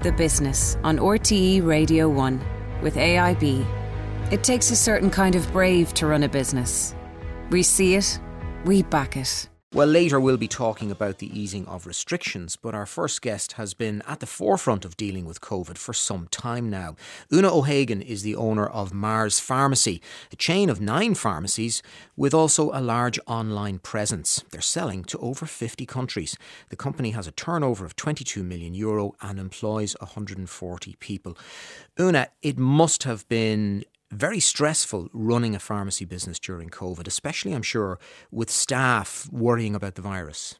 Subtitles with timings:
[0.00, 2.40] The Business on RTE Radio 1
[2.82, 3.66] with AIB.
[4.30, 6.94] It takes a certain kind of brave to run a business.
[7.50, 8.20] We see it,
[8.64, 9.48] we back it.
[9.70, 13.74] Well, later we'll be talking about the easing of restrictions, but our first guest has
[13.74, 16.96] been at the forefront of dealing with COVID for some time now.
[17.30, 20.00] Oonagh O'Hagan is the owner of Meaghers Pharmacy,
[20.32, 21.82] a chain of nine pharmacies
[22.16, 24.42] with also a large online presence.
[24.50, 26.38] They're selling to over 50 countries.
[26.70, 31.36] The company has a turnover of 22 million euro and employs 140 people.
[31.98, 37.62] Oonagh, it must have been very stressful running a pharmacy business during COVID, especially, I'm
[37.62, 37.98] sure,
[38.30, 40.58] with staff worrying about the virus.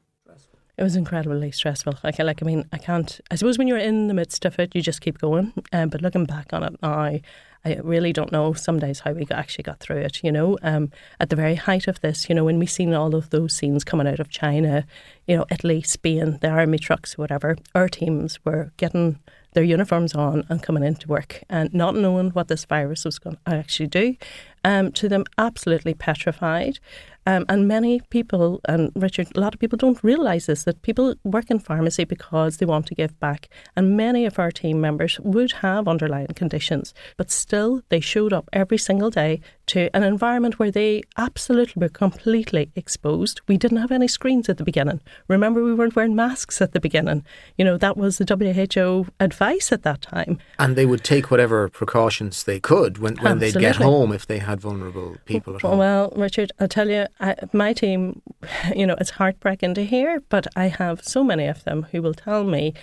[0.76, 1.94] It was incredibly stressful.
[2.04, 3.20] Like, like I mean, I can't.
[3.32, 5.52] I suppose when you're in the midst of it, you just keep going.
[5.72, 7.18] Um, but looking back on it now,
[7.64, 10.22] I really don't know some days how we actually got through it.
[10.22, 13.16] You know, um, at the very height of this, you know, when we seen all
[13.16, 14.86] of those scenes coming out of China,
[15.26, 19.18] you know, Italy, Spain, the army trucks, whatever, our teams were getting
[19.58, 23.34] their uniforms on and coming into work and not knowing what this virus was going
[23.34, 24.14] to actually do.
[24.62, 26.78] Um, to them, absolutely petrified.
[27.26, 31.16] Um, and many people, and Richard, a lot of people don't realise this, that people
[31.24, 33.48] work in pharmacy because they want to give back.
[33.74, 38.48] And many of our team members would have underlying conditions, but still they showed up
[38.52, 43.40] every single day to an environment where they absolutely were completely exposed.
[43.46, 45.00] We didn't have any screens at the beginning.
[45.28, 47.24] Remember, we weren't wearing masks at the beginning.
[47.56, 50.38] You know, that was the WHO advice at that time.
[50.58, 54.38] And they would take whatever precautions they could when, when they'd get home if they
[54.38, 55.78] had vulnerable people at home.
[55.78, 58.22] Well, Richard, I tell you, I, my team,
[58.74, 62.14] you know, it's heartbreaking to hear, but I have so many of them who will
[62.14, 62.74] tell me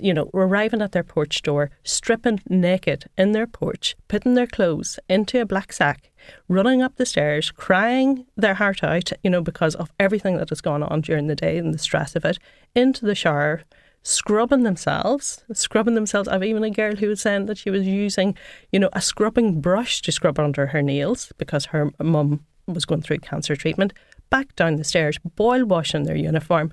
[0.00, 4.98] you know, arriving at their porch door, stripping naked in their porch, putting their clothes
[5.08, 6.10] into a black sack,
[6.48, 10.60] running up the stairs, crying their heart out, you know, because of everything that has
[10.60, 12.38] gone on during the day and the stress of it,
[12.74, 13.62] into the shower,
[14.02, 16.28] scrubbing themselves, scrubbing themselves.
[16.28, 18.36] I've even a girl who was saying that she was using,
[18.70, 23.02] you know, a scrubbing brush to scrub under her nails because her mum was going
[23.02, 23.92] through cancer treatment,
[24.30, 26.72] back down the stairs, boil washing their uniform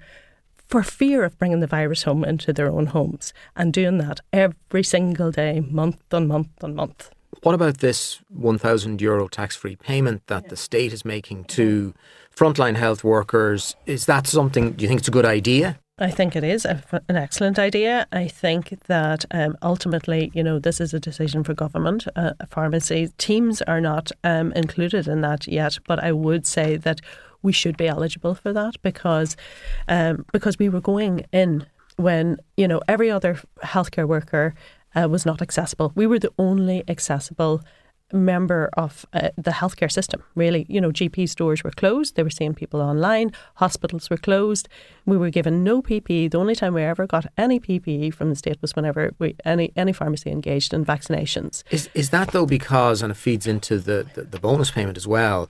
[0.72, 4.84] for fear of bringing the virus home into their own homes and doing that every
[4.84, 7.12] single day, month on month on month.
[7.44, 11.94] What about this 1,000 euro tax free payment that the state is making to
[12.36, 13.76] frontline health workers?
[13.86, 15.78] Is that something, do you think it's a good idea?
[16.00, 18.08] I think it is a, an excellent idea.
[18.12, 22.08] I think that um, ultimately, you know, this is a decision for government.
[22.16, 27.02] Uh, pharmacy teams are not um, included in that yet, but I would say that
[27.42, 29.36] we should be eligible for that because
[29.88, 31.66] um, because we were going in
[31.98, 34.54] when you know every other healthcare worker
[34.96, 35.92] uh, was not accessible.
[35.96, 37.62] We were the only accessible
[38.14, 40.66] member of uh, the healthcare system, really.
[40.70, 44.68] You know, GP stores were closed, they were seeing people online, hospitals were closed.
[45.06, 46.32] We were given no PPE.
[46.32, 49.72] The only time we ever got any PPE from the state was whenever we, any,
[49.76, 51.64] any pharmacy engaged in vaccinations.
[51.72, 55.08] Is, is that though because, and it feeds into the, the, the bonus payment as
[55.08, 55.50] well,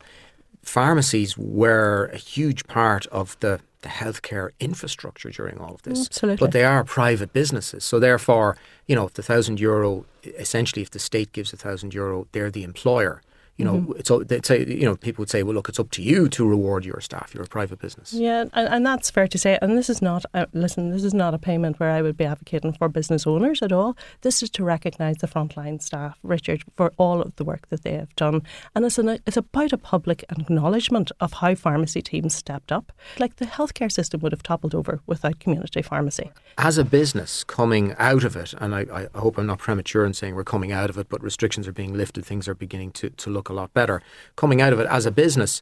[0.64, 6.06] pharmacies were a huge part of the the healthcare infrastructure during all of this.
[6.06, 6.46] Absolutely.
[6.46, 7.84] But they are private businesses.
[7.84, 8.56] So therefore,
[8.88, 12.52] you know, if the thousand euro, essentially, if the state gives a thousand euro, they're
[12.52, 13.22] the employer.
[13.58, 14.00] You know, mm-hmm.
[14.00, 16.48] it's they'd say you know people would say, well, look, it's up to you to
[16.48, 17.34] reward your staff.
[17.34, 18.14] You're a private business.
[18.14, 19.60] Yeah, and, and that's fair to say.
[19.62, 20.90] And this is not a, listen.
[20.90, 23.96] This is not a payment where I would be advocating for business owners at all.
[24.22, 27.94] This is to recognise the frontline staff, Richard, for all of the work that they
[27.94, 28.42] have done,
[28.74, 32.92] and it's an, it's about a public acknowledgement of how pharmacy teams stepped up.
[33.20, 36.32] Like the healthcare system would have toppled over without community pharmacy.
[36.58, 40.14] As a business coming out of it, and I, I hope I'm not premature in
[40.14, 43.10] saying we're coming out of it, but restrictions are being lifted, things are beginning to,
[43.10, 44.02] to look a lot better.
[44.36, 45.62] Coming out of it as a business,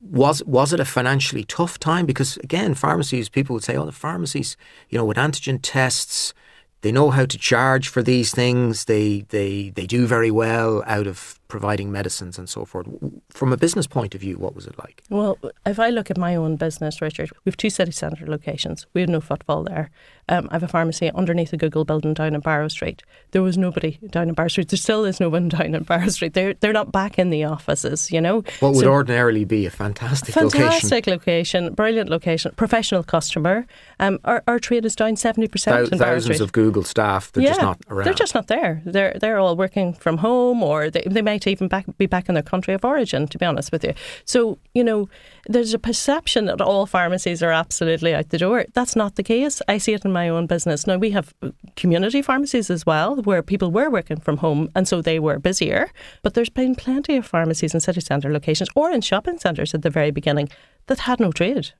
[0.00, 2.06] was was it a financially tough time?
[2.06, 4.56] Because again, pharmacies, people would say, "Oh, the pharmacies,
[4.88, 6.34] you know, with antigen tests,
[6.82, 8.84] they know how to charge for these things.
[8.84, 12.86] They they they do very well out of providing medicines and so forth.
[13.30, 15.02] From a business point of view, what was it like?
[15.08, 18.86] Well, if I look at my own business, Richard, we have two city centre locations.
[18.92, 19.90] We had no footfall there.
[20.28, 23.02] Um, I have a pharmacy underneath the Google building down in Barrow Street.
[23.30, 24.68] There was nobody down in Barrow Street.
[24.68, 26.34] There still is no one down in Barrow Street.
[26.34, 28.12] They're they're not back in the offices.
[28.12, 31.64] You know, what would so, ordinarily be a fantastic, fantastic location.
[31.64, 33.66] location, brilliant location, professional customer.
[34.00, 35.88] Um, our, our trade is down seventy percent.
[35.88, 37.32] Thousands of Google staff.
[37.32, 38.04] They're yeah, just not around.
[38.04, 38.82] They're just not there.
[38.84, 42.34] They're they're all working from home, or they, they might even back, be back in
[42.34, 43.26] their country of origin.
[43.28, 43.94] To be honest with you,
[44.24, 45.08] so you know,
[45.46, 48.64] there's a perception that all pharmacies are absolutely out the door.
[48.74, 49.62] That's not the case.
[49.68, 50.96] I see it in my own business now.
[50.96, 51.34] We have
[51.76, 55.90] community pharmacies as well, where people were working from home, and so they were busier.
[56.22, 59.82] But there's been plenty of pharmacies in city centre locations or in shopping centres at
[59.82, 60.48] the very beginning
[60.86, 61.72] that had no trade.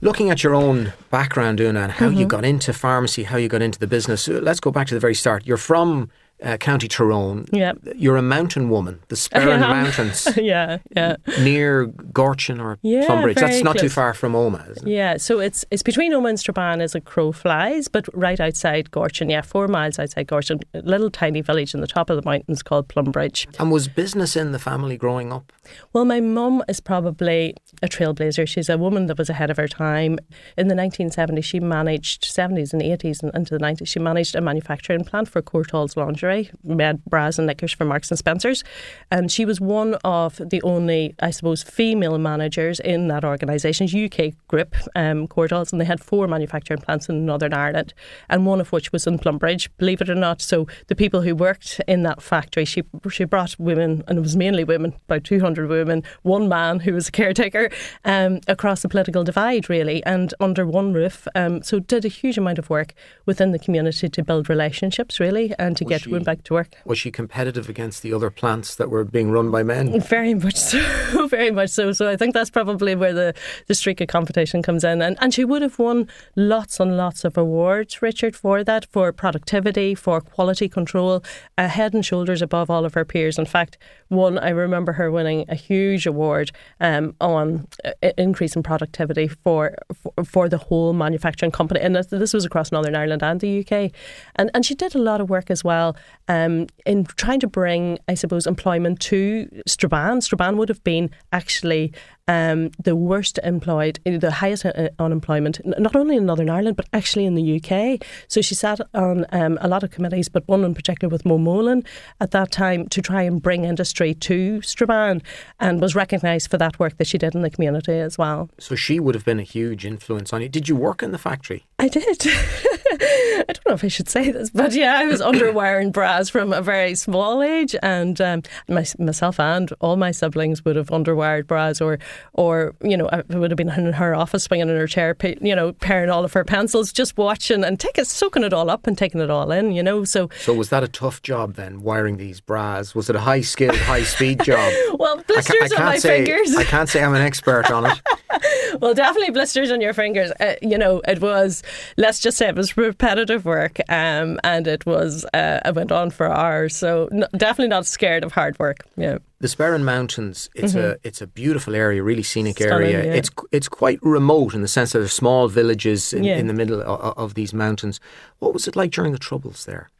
[0.00, 2.18] Looking at your own background, Oonagh, and how mm-hmm.
[2.18, 4.94] you got into pharmacy, how you got into the business, uh, let's go back to
[4.94, 5.46] the very start.
[5.46, 6.10] You're from
[6.42, 7.46] uh, County Tyrone.
[7.52, 7.72] Yeah.
[7.94, 10.28] You're a mountain woman, the Sperrin Mountains.
[10.36, 11.16] yeah, yeah.
[11.40, 13.36] Near Gortin or yeah, Plumbridge.
[13.36, 13.82] That's not close.
[13.82, 17.32] too far from Omagh, Yeah, so it's it's between Omagh and Strabane as a crow
[17.32, 21.80] flies, but right outside Gortin, yeah, four miles outside Gortin, a little tiny village in
[21.80, 23.46] the top of the mountains called Plumbridge.
[23.58, 25.52] And was business in the family growing up?
[25.92, 28.46] Well, my mum is probably a trailblazer.
[28.46, 30.18] She's a woman that was ahead of her time.
[30.58, 34.40] In the 1970s, she managed, 70s and 80s and into the 90s, she managed a
[34.40, 38.64] manufacturing plant for Courtaulds Lingerie, made bras and knickers for Marks and Spencers.
[39.10, 44.34] And she was one of the only, I suppose, female managers in that organisation, UK
[44.48, 47.94] group, um, Courtaulds, and they had four manufacturing plants in Northern Ireland,
[48.28, 50.42] and one of which was in Plumbridge, believe it or not.
[50.42, 54.36] So the people who worked in that factory, she, she brought women, and it was
[54.36, 57.70] mainly women, about 200 200 women, one man who was a caretaker
[58.04, 61.28] um, across the political divide, really, and under one roof.
[61.34, 62.94] Um, so did a huge amount of work
[63.26, 66.76] within the community to build relationships, really, and to was get back to work.
[66.84, 70.00] Was she competitive against the other plants that were being run by men?
[70.00, 71.92] Very much so, very much so.
[71.92, 73.34] So I think that's probably where the,
[73.66, 75.02] the streak of competition comes in.
[75.02, 79.12] And, and she would have won lots and lots of awards, Richard, for that, for
[79.12, 81.24] productivity, for quality control,
[81.58, 83.38] uh, head and shoulders above all of her peers.
[83.38, 83.78] In fact,
[84.08, 89.76] one, I remember her winning a huge award um, on uh, increase in productivity for,
[89.94, 93.90] for, for the whole manufacturing company, and this was across Northern Ireland and the UK,
[94.36, 95.96] and and she did a lot of work as well
[96.28, 100.20] um, in trying to bring, I suppose, employment to Strabane.
[100.20, 101.92] Strabane would have been actually
[102.26, 107.26] um, the worst employed, the highest uh, unemployment, not only in Northern Ireland, but actually
[107.26, 108.02] in the UK.
[108.28, 111.38] So she sat on um, a lot of committees, but one in particular with Mo
[111.38, 111.84] Mowlam
[112.20, 115.22] at that time to try and bring industry to Strabane
[115.60, 118.48] and was recognised for that work that she did in the community as well.
[118.58, 120.48] So she would have been a huge influence on you.
[120.48, 121.66] Did you work in the factory?
[121.78, 122.26] I did.
[123.00, 126.52] I don't know if I should say this, but yeah, I was underwearing bras from
[126.52, 131.46] a very small age, and um, my, myself and all my siblings would have underwired
[131.46, 131.98] bras, or,
[132.34, 135.54] or you know, I would have been in her office, swinging in her chair, you
[135.54, 138.96] know, pairing all of her pencils, just watching and taking, soaking it all up and
[138.96, 140.04] taking it all in, you know.
[140.04, 142.94] So, so was that a tough job then, wiring these bras?
[142.94, 144.72] Was it a high skilled, high speed job?
[144.98, 146.56] well, blisters I ca- I on my say, fingers.
[146.56, 148.00] I can't say I'm an expert on it.
[148.80, 150.32] well, definitely blisters on your fingers.
[150.40, 151.62] Uh, you know, it was.
[151.96, 155.24] Let's just say it was repetitive work, um, and it was.
[155.34, 156.76] Uh, it went on for hours.
[156.76, 158.78] So definitely not scared of hard work.
[158.96, 159.18] Yeah.
[159.40, 160.92] The Sperrin Mountains, it's mm-hmm.
[160.92, 163.04] a it's a beautiful area, really scenic Stunning, area.
[163.04, 163.18] Yeah.
[163.18, 166.38] It's it's quite remote in the sense that there's small villages in, yeah.
[166.38, 168.00] in the middle of, of these mountains.
[168.38, 169.90] What was it like during the troubles there?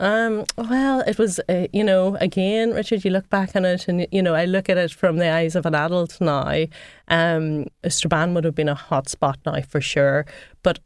[0.00, 4.06] Um, well, it was, uh, you know, again, Richard, you look back on it and,
[4.10, 6.66] you know, I look at it from the eyes of an adult now.
[7.06, 10.26] Um, Strabane would have been a hot spot now for sure.
[10.64, 10.80] But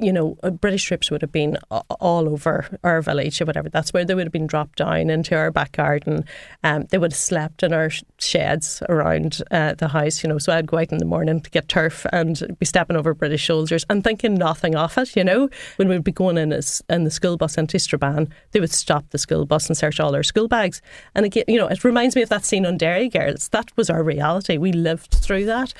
[0.00, 3.68] you know, uh, British troops would have been all over our village or whatever.
[3.68, 6.24] That's where they would have been dropped down into our back garden.
[6.62, 10.38] Um, they would have slept in our sheds around uh, the house, you know.
[10.38, 13.46] So I'd go out in the morning to get turf and be stepping over British
[13.46, 15.48] soldiers and thinking nothing of it, you know.
[15.76, 19.10] When we'd be going in, as, in the school bus into Strabane, they would stop
[19.10, 20.80] the school bus and search all our school bags.
[21.14, 23.48] And again, you know, it reminds me of that scene on Derry Girls.
[23.48, 24.56] That was our reality.
[24.56, 25.74] We lived through that.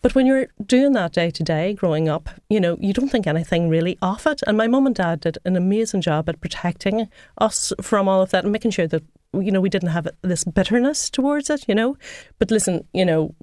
[0.00, 3.26] But when you're doing that day to day growing up, you know, you don't think
[3.26, 4.42] anything really of it.
[4.46, 7.08] And my mum and dad did an amazing job at protecting
[7.38, 9.02] us from all of that and making sure that
[9.34, 11.96] you know, we didn't have this bitterness towards it, you know.
[12.38, 13.34] But listen, you know,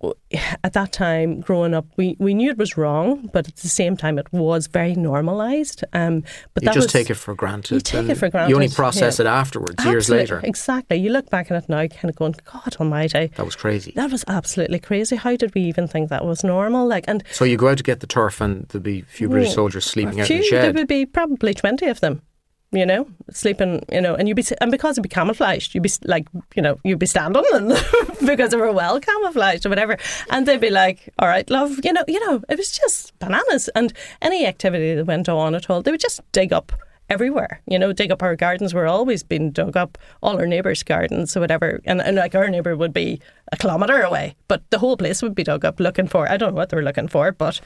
[0.64, 3.96] at that time growing up, we, we knew it was wrong, but at the same
[3.96, 5.84] time, it was very normalised.
[5.94, 6.24] Um,
[6.56, 7.76] but you that just was, take it for granted.
[7.76, 8.50] You take it for granted.
[8.50, 9.26] You only process yeah.
[9.26, 10.42] it afterwards, Absolutely, years later.
[10.44, 10.98] Exactly.
[10.98, 13.94] You look back at it now, kind of going, God Almighty, that was crazy.
[13.96, 15.16] That was absolutely crazy.
[15.16, 16.88] How did we even think that was normal?
[16.88, 19.30] Like, and so you go out to get the turf, and there'd be a few
[19.30, 20.64] British soldiers sleeping out in the shed.
[20.64, 22.24] There would be probably twenty of them
[22.72, 25.92] you know, sleeping, you know, and you'd be, and because it'd be camouflaged, you'd be
[26.04, 27.70] like, you know, you'd be standing and
[28.26, 29.98] because they were well camouflaged or whatever.
[30.30, 33.70] And they'd be like, all right, love, you know, you know, it was just bananas.
[33.76, 36.74] And any activity that went on at all, they would just dig up
[37.10, 37.62] everywhere.
[37.68, 41.38] You know, dig up our gardens were always being dug up, all our neighbours' gardens
[41.38, 41.82] or whatever.
[41.86, 45.36] And, and like our neighbour would be a kilometre away, but the whole place would
[45.36, 47.62] be dug up looking for, I don't know what they were looking for, but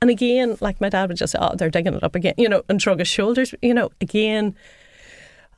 [0.00, 2.48] and again, like my dad would just say, oh, they're digging it up again, you
[2.48, 3.54] know, and shrug his shoulders.
[3.62, 4.54] You know, again,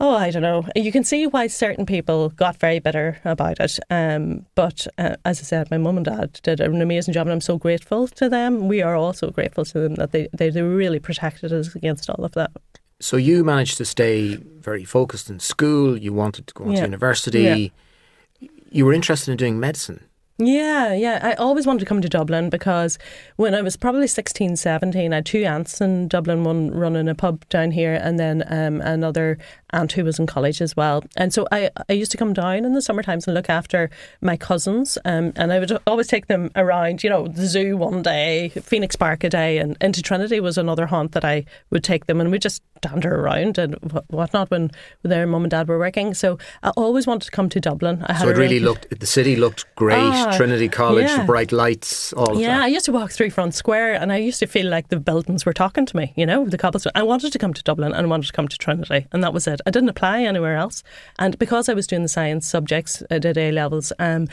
[0.01, 0.67] oh, I don't know.
[0.75, 3.79] You can see why certain people got very bitter about it.
[3.91, 7.33] Um, but uh, as I said, my mum and dad did an amazing job, and
[7.33, 8.67] I'm so grateful to them.
[8.67, 12.25] We are also grateful to them that they, they, they really protected us against all
[12.25, 12.51] of that.
[12.99, 15.97] So you managed to stay very focused in school.
[15.97, 16.81] You wanted to go on yeah.
[16.81, 17.73] to university.
[18.41, 18.49] Yeah.
[18.71, 20.05] You were interested in doing medicine.
[20.43, 21.21] Yeah, yeah.
[21.23, 22.99] I always wanted to come to Dublin because
[23.37, 27.15] when I was probably 16, 17, I had two aunts in Dublin, one running a
[27.15, 29.37] pub down here, and then um, another
[29.73, 31.05] aunt who was in college as well.
[31.17, 33.91] And so I, I used to come down in the summer times and look after
[34.21, 34.99] my cousins.
[35.05, 38.97] Um, and I would always take them around, you know, the zoo one day, Phoenix
[38.97, 42.21] Park a day, and into Trinity was another haunt that I would take them.
[42.21, 43.75] And we'd just dander around and
[44.09, 44.71] whatnot when
[45.03, 46.15] their mum and dad were working.
[46.15, 48.05] So I always wanted to come to Dublin.
[48.07, 49.99] I so it really looked, the city looked great.
[49.99, 51.19] Ah, Trinity College, yeah.
[51.19, 52.63] the bright lights, all yeah, that.
[52.63, 55.45] I used to walk through Front Square and I used to feel like the buildings
[55.45, 56.93] were talking to me, you know, the cobblestone.
[56.95, 59.33] I wanted to come to Dublin and I wanted to come to Trinity, and that
[59.33, 59.60] was it.
[59.67, 60.83] I didn't apply anywhere else.
[61.19, 63.93] And because I was doing the science subjects, at A levels.
[63.99, 64.29] Um,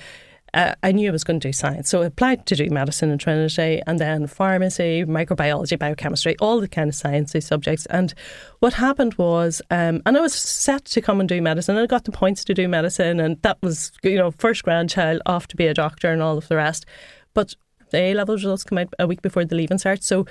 [0.54, 1.90] uh, I knew I was going to do science.
[1.90, 6.68] So I applied to do medicine in Trinity and then pharmacy, microbiology, biochemistry, all the
[6.68, 7.86] kind of sciencey subjects.
[7.88, 8.14] And
[8.60, 11.88] what happened was, um, and I was set to come and do medicine and I
[11.88, 15.58] got the points to do medicine and that was, you know, first grandchild off to
[15.58, 16.86] be a doctor and all of the rest.
[17.34, 17.54] But
[17.92, 20.08] the A level results come out a week before the leaving starts.
[20.08, 20.26] So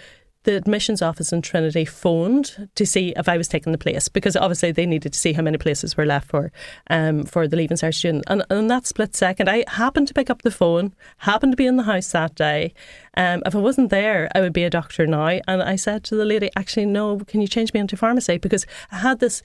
[0.47, 4.37] the admissions office in Trinity phoned to see if I was taking the place because
[4.37, 6.53] obviously they needed to see how many places were left for
[6.89, 8.25] um, for the Leaving Cert student.
[8.29, 11.67] And, in that split second, I happened to pick up the phone, happened to be
[11.67, 12.73] in the house that day.
[13.17, 15.41] Um, if I wasn't there, I would be a doctor now.
[15.49, 18.39] And I said to the lady, actually, no, can you change me into pharmacy?
[18.39, 19.43] Because I had this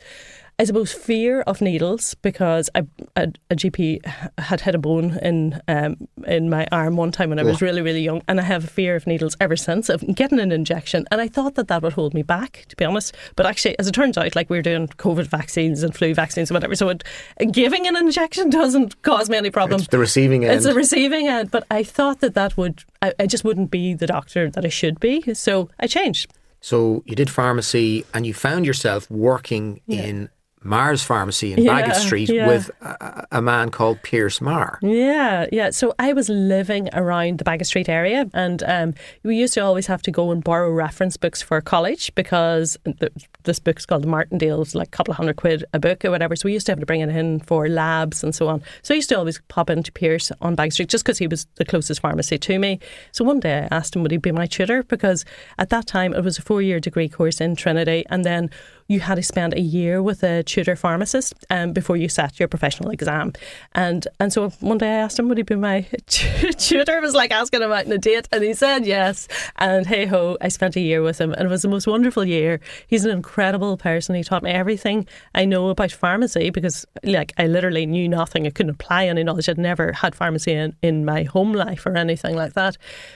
[0.62, 2.84] I suppose, fear of needles because I,
[3.16, 4.06] a, a GP
[4.38, 7.82] had had a bone in um, in my arm one time when I was really,
[7.82, 11.08] really young, and I have a fear of needles ever since of getting an injection.
[11.10, 13.16] And I thought that that would hold me back, to be honest.
[13.36, 16.56] But actually, as it turns out, like we're doing COVID vaccines and flu vaccines and
[16.56, 17.04] whatever, so it,
[17.52, 19.82] giving an injection doesn't cause me any problems.
[19.82, 20.54] It's the receiving end.
[20.54, 21.50] It's the receiving end.
[21.50, 24.70] But I thought that that would, I, I just wouldn't be the doctor that I
[24.70, 25.34] should be.
[25.34, 26.32] So I changed.
[26.60, 30.04] So you did pharmacy and you found yourself working yeah.
[30.04, 30.30] in
[30.64, 32.48] Meaghers Pharmacy in yeah, Baggot Street yeah.
[32.48, 34.78] with a, a, man called Pierce Meagher.
[34.82, 35.72] Yeah, yeah.
[35.72, 39.88] So I was living around the Baggot Street area, and um, we used to always
[39.88, 43.12] have to go and borrow reference books for college because the,
[43.44, 44.62] this book's called Martindale.
[44.62, 46.36] It's like a couple of hundred quid a book or whatever.
[46.36, 48.62] So we used to have to bring it in for labs and so on.
[48.82, 51.48] So I used to always pop into Pierce on Baggot Street just because he was
[51.56, 52.80] the closest pharmacy to me.
[53.12, 55.26] So one day I asked him would he be my tutor because
[55.58, 58.50] at that time it was a four year degree course in Trinity, and then
[58.92, 62.50] you had to spend a year with a tutor pharmacist um, before you sat your
[62.50, 63.32] professional exam.
[63.74, 66.98] And and so one day I asked him, would he be my tutor?
[66.98, 68.28] It was like asking him out on a date.
[68.34, 69.30] And he said yes.
[69.56, 72.26] And hey ho, I spent a year with him and it was the most wonderful
[72.26, 72.60] year.
[72.86, 74.14] He's an incredible person.
[74.14, 78.46] He taught me everything I know about pharmacy because like I literally knew nothing.
[78.46, 79.48] I couldn't apply any knowledge.
[79.48, 82.76] I'd never had pharmacy in, in my home life or anything like that.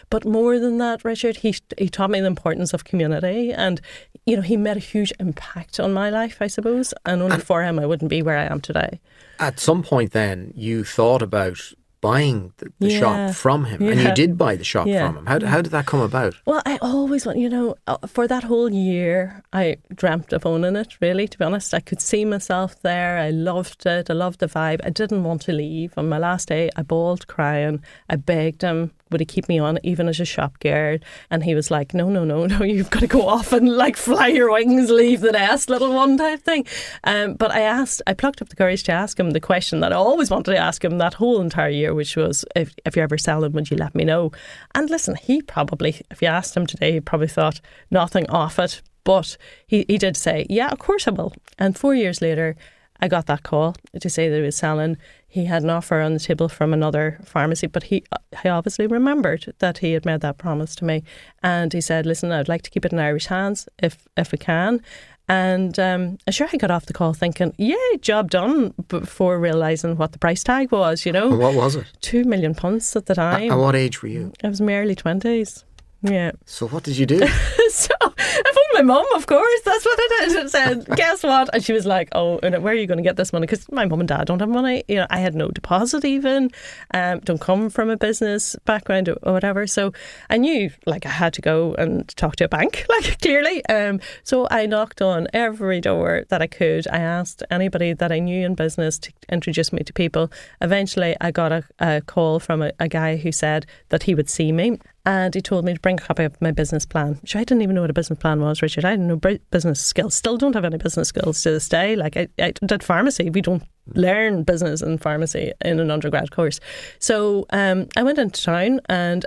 [0.09, 3.81] But more than that, Richard, he, he taught me the importance of community and,
[4.25, 6.93] you know, he made a huge impact on my life, I suppose.
[7.05, 9.01] And only and for him, I wouldn't be where I am today.
[9.37, 11.59] At some point, then, you thought about
[12.01, 12.99] buying the, the yeah.
[12.99, 13.91] shop from him, yeah.
[13.91, 15.07] and you did buy the shop yeah.
[15.07, 15.25] from him.
[15.25, 16.35] How, how did that come about?
[16.45, 20.75] Well, I always want, you know, uh, for that whole year, I dreamt of owning
[20.75, 20.97] it.
[21.01, 23.17] Really, to be honest, I could see myself there.
[23.17, 24.09] I loved it.
[24.09, 24.81] I loved the vibe.
[24.83, 25.93] I didn't want to leave.
[25.97, 27.83] On my last day, I bawled, crying.
[28.09, 30.97] I begged him would he keep me on even as a shop girl?
[31.29, 33.97] And he was like, no, no, no, no, you've got to go off and like
[33.97, 36.65] fly your wings, leave the nest, little one type thing.
[37.03, 39.93] Um, but I asked, I plucked up the courage to ask him the question that
[39.93, 43.03] I always wanted to ask him that whole entire year, which was, if, if you're
[43.03, 44.31] ever selling, would you let me know?
[44.73, 47.61] And listen, he probably, if you asked him today, he probably thought
[47.91, 48.81] nothing of it.
[49.03, 49.37] But
[49.67, 51.33] he, he did say, yeah, of course I will.
[51.59, 52.55] And four years later,
[52.99, 54.97] I got that call to say that he was selling
[55.35, 58.05] he had an offer on the table from another pharmacy, but he
[58.41, 61.03] he obviously remembered that he had made that promise to me,
[61.43, 64.37] and he said, "Listen, I'd like to keep it in Irish hands if if we
[64.37, 64.81] can."
[65.27, 69.97] And um, I sure, I got off the call thinking, "Yeah, job done." Before realizing
[69.97, 71.85] what the price tag was, you know, what was it?
[72.01, 73.51] Two million punts at the time.
[73.51, 74.33] At what age were you?
[74.43, 75.65] I was in my early twenties.
[76.03, 76.31] Yeah.
[76.45, 77.25] So what did you do?
[77.69, 77.93] so
[78.37, 79.61] I phoned my mum, of course.
[79.63, 80.37] That's what I did.
[80.37, 81.49] I said, guess what?
[81.53, 83.45] And she was like, oh, where are you going to get this money?
[83.45, 84.83] Because my mum and dad don't have money.
[84.87, 86.51] You know, I had no deposit even.
[86.93, 89.67] Um, don't come from a business background or whatever.
[89.67, 89.93] So
[90.29, 93.65] I knew like I had to go and talk to a bank, like clearly.
[93.67, 96.87] Um, so I knocked on every door that I could.
[96.87, 100.31] I asked anybody that I knew in business to introduce me to people.
[100.61, 104.29] Eventually, I got a, a call from a, a guy who said that he would
[104.29, 107.17] see me and he told me to bring a copy of my business plan.
[107.21, 108.85] Which I didn't even know what a business plan was, Richard.
[108.85, 110.15] I didn't know business skills.
[110.15, 111.95] Still don't have any business skills to this day.
[111.95, 113.29] Like I, I did pharmacy.
[113.29, 116.59] We don't learn business and pharmacy in an undergrad course.
[116.99, 119.25] So um, I went into town and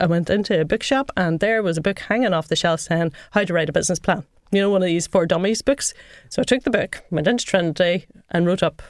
[0.00, 3.12] I went into a bookshop and there was a book hanging off the shelf saying
[3.30, 4.24] how to write a business plan.
[4.50, 5.94] You know, one of these for dummies books.
[6.28, 8.82] So I took the book, went into Trinity and wrote up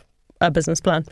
[0.42, 1.04] a business plan.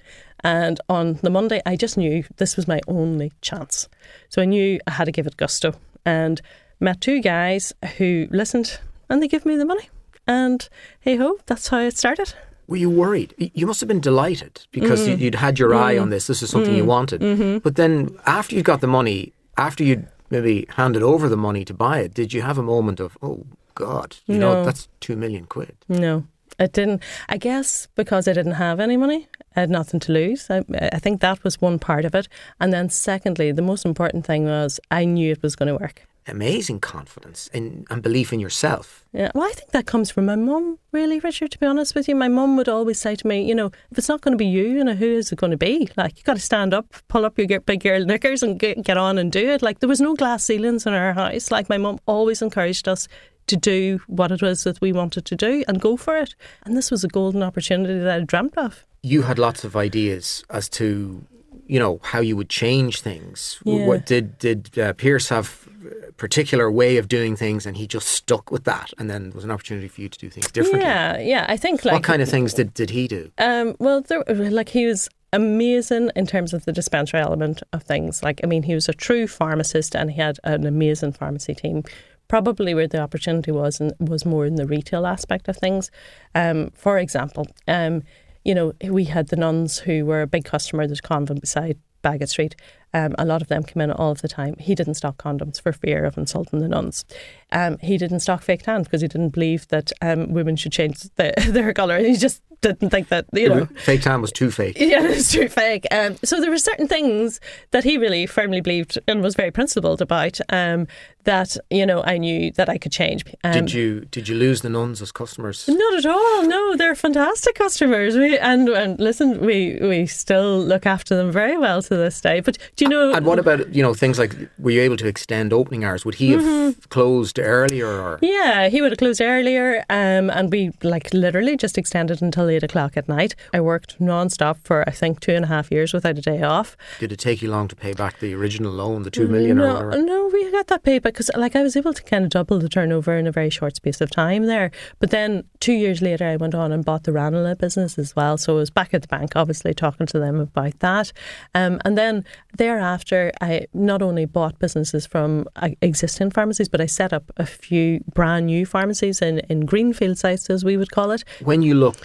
[0.43, 3.89] And on the Monday, I just knew this was my only chance.
[4.29, 6.41] So I knew I had to give it gusto and
[6.81, 9.89] met two guys who listened and they gave me the money.
[10.27, 10.69] And
[11.01, 12.35] hey ho, that's how it started.
[12.67, 13.35] Were you worried?
[13.37, 15.19] You must have been delighted because mm.
[15.19, 15.81] you'd had your mm.
[15.81, 16.29] eye on this.
[16.29, 16.79] This is something mm.
[16.79, 17.21] you wanted.
[17.21, 17.59] Mm-hmm.
[17.59, 21.75] But then after you got the money, after you'd maybe handed over the money to
[21.75, 23.45] buy it, did you have a moment of, oh,
[23.75, 24.55] God, you no.
[24.55, 25.77] know, that's two million quid?
[25.89, 26.25] No.
[26.61, 27.03] It didn't.
[27.29, 29.27] I guess because I didn't have any money,
[29.57, 30.49] I had nothing to lose.
[30.51, 30.63] I,
[30.93, 32.29] I think that was one part of it.
[32.61, 36.07] And then, secondly, the most important thing was I knew it was going to work
[36.31, 39.05] amazing confidence and, and belief in yourself.
[39.13, 42.09] Yeah, well, I think that comes from my mum, really, Richard, to be honest with
[42.09, 42.15] you.
[42.15, 44.47] My mum would always say to me, you know, if it's not going to be
[44.47, 45.89] you, you know, who is it going to be?
[45.97, 48.97] Like, you got to stand up, pull up your big girl knickers and get, get
[48.97, 49.63] on and do it.
[49.63, 51.51] Like, there was no glass ceilings in our house.
[51.51, 53.09] Like, my mum always encouraged us
[53.51, 56.35] to do what it was that we wanted to do and go for it.
[56.65, 58.85] And this was a golden opportunity that I dreamt of.
[59.03, 61.25] You had lots of ideas as to,
[61.67, 63.61] you know, how you would change things.
[63.65, 63.87] Yeah.
[63.87, 65.69] What did did uh, Pierce have
[66.09, 69.37] a particular way of doing things, and he just stuck with that, and then there
[69.37, 70.81] was an opportunity for you to do things differently.
[70.81, 71.47] Yeah, yeah.
[71.49, 73.33] I think like what kind of things did did he do?
[73.39, 78.23] Um, well, there, like he was amazing in terms of the dispensary element of things.
[78.23, 81.85] Like, I mean, he was a true pharmacist and he had an amazing pharmacy team
[82.31, 85.91] probably where the opportunity was and was more in the retail aspect of things.
[86.33, 88.05] Um, for example, um,
[88.45, 90.87] you know, we had the nuns who were a big customer.
[90.87, 92.55] There's a convent beside Baggot Street.
[92.93, 94.57] Um, a lot of them come in all of the time.
[94.59, 97.05] He didn't stock condoms for fear of insulting the nuns.
[97.53, 101.03] Um, he didn't stock fake tans because he didn't believe that um, women should change
[101.17, 101.99] the, their colour.
[101.99, 104.77] He just didn't think that you know fake tan was too fake.
[104.91, 105.87] Yeah, it was too fake.
[105.91, 110.03] Um, so there were certain things that he really firmly believed and was very principled
[110.03, 110.87] about um,
[111.25, 113.25] that you know I knew that I could change.
[113.45, 115.69] Um, did you did you lose the nuns as customers?
[115.69, 116.47] Not at all.
[116.47, 118.17] No, they're fantastic customers.
[118.17, 122.41] We and and listen, we we still look after them very well to this day.
[122.41, 123.13] But do you know?
[123.13, 126.05] And what about you know things like were you able to extend opening hours?
[126.07, 126.81] Would he have mm-hmm.
[126.89, 127.87] closed earlier?
[127.87, 128.19] Or?
[128.23, 132.63] Yeah, he would have closed earlier, um, and we like literally just extended until eight
[132.63, 133.35] o'clock at night.
[133.53, 136.77] I worked non-stop for I think two and a half years without a day off.
[136.99, 139.59] Did it take you long to pay back the original loan, the two million?
[139.59, 142.25] No, or no, we got that paid back because like I was able to kind
[142.25, 144.71] of double the turnover in a very short space of time there.
[145.01, 148.39] But then two years later, I went on and bought the Ranelagh business as well.
[148.39, 151.13] So I was back at the bank, obviously talking to them about that.
[151.55, 152.25] Um, and then
[152.71, 157.47] thereafter, I not only bought businesses from uh, existing pharmacies, but I set up a
[157.47, 161.23] few brand new pharmacies in, in greenfield sites, as we would call it.
[161.43, 161.97] When you look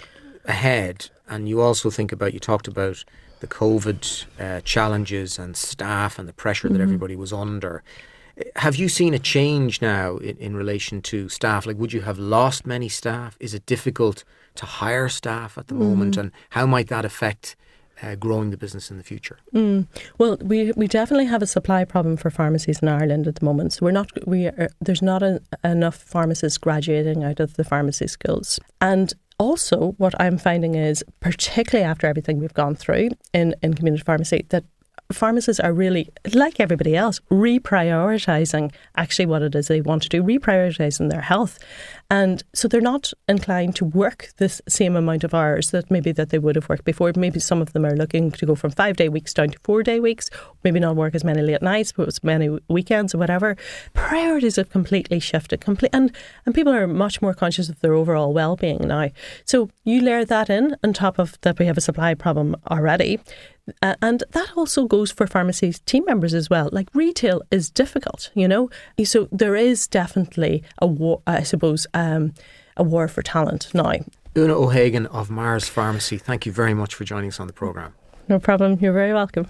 [0.44, 0.96] ahead,
[1.28, 3.04] and you also think about, you talked about
[3.40, 4.00] the COVID
[4.40, 6.78] uh, challenges and staff and the pressure mm-hmm.
[6.78, 7.82] that everybody was under.
[8.56, 11.66] Have you seen a change now in, in relation to staff?
[11.66, 13.36] Like, would you have lost many staff?
[13.40, 14.24] Is it difficult
[14.56, 15.84] to hire staff at the mm.
[15.86, 16.16] moment?
[16.16, 17.56] And how might that affect
[18.02, 19.38] uh, growing the business in the future?
[19.54, 19.86] Mm.
[20.18, 23.72] Well, we we definitely have a supply problem for pharmacies in Ireland at the moment.
[23.72, 28.06] So we're not we are, there's not a, enough pharmacists graduating out of the pharmacy
[28.06, 33.74] schools, and also what I'm finding is particularly after everything we've gone through in in
[33.74, 34.64] community pharmacy that
[35.12, 40.22] pharmacists are really, like everybody else, reprioritizing actually what it is they want to do,
[40.22, 41.58] reprioritizing their health.
[42.08, 46.30] And so they're not inclined to work this same amount of hours that maybe that
[46.30, 47.12] they would have worked before.
[47.16, 49.82] Maybe some of them are looking to go from five day weeks down to four
[49.82, 50.30] day weeks,
[50.62, 53.56] maybe not work as many late nights, but as many weekends or whatever.
[53.94, 55.60] Priorities have completely shifted.
[55.60, 56.14] Complete, and,
[56.44, 59.10] and people are much more conscious of their overall well being now.
[59.44, 63.20] So you layer that in on top of that we have a supply problem already.
[63.82, 66.68] Uh, and that also goes for pharmacies team members as well.
[66.72, 68.70] Like retail is difficult, you know.
[69.04, 72.34] So there is definitely a war, I suppose, um,
[72.76, 73.92] a war for talent now.
[74.34, 77.94] Oonagh O'Hagan of Meaghers Pharmacy, thank you very much for joining us on the programme.
[78.28, 78.78] No problem.
[78.80, 79.48] You're very welcome.